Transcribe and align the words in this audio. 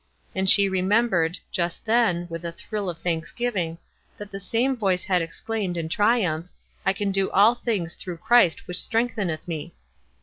And 0.33 0.49
she 0.49 0.67
remem 0.67 1.09
bered, 1.09 1.37
just 1.51 1.85
then, 1.85 2.25
with 2.27 2.43
a 2.43 2.51
thrill 2.51 2.89
of 2.89 2.97
thanksgiving, 2.97 3.77
that 4.17 4.31
the 4.31 4.39
same 4.39 4.75
voice 4.75 5.03
had 5.03 5.21
exclaimed, 5.21 5.77
in 5.77 5.89
triumph, 5.89 6.47
"I 6.87 6.91
can 6.91 7.11
do 7.11 7.29
all 7.29 7.53
things 7.53 7.93
through 7.93 8.17
Christ 8.17 8.65
which 8.67 8.81
strength 8.81 9.19
eneth 9.19 9.47
me." 9.47 9.75